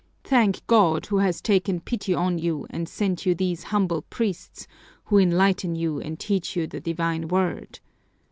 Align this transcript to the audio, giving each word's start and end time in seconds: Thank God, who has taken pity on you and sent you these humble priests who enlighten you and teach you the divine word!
Thank 0.23 0.65
God, 0.65 1.05
who 1.05 1.17
has 1.17 1.41
taken 1.41 1.79
pity 1.79 2.11
on 2.11 2.39
you 2.39 2.65
and 2.71 2.89
sent 2.89 3.23
you 3.27 3.35
these 3.35 3.65
humble 3.65 4.01
priests 4.09 4.65
who 5.03 5.19
enlighten 5.19 5.75
you 5.75 5.99
and 6.01 6.19
teach 6.19 6.55
you 6.55 6.65
the 6.65 6.79
divine 6.81 7.27
word! 7.27 7.79